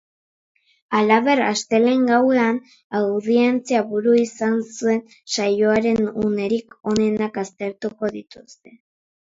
Halaber, 0.99 1.41
astelehen 1.47 2.07
gauean 2.13 2.57
audientzia 3.01 3.83
buru 3.93 4.17
izan 4.23 4.59
zen 4.79 4.99
saioaren 5.37 6.03
unerik 6.27 6.77
onenak 6.95 7.43
aztertuko 7.47 8.13
dituzte. 8.21 8.79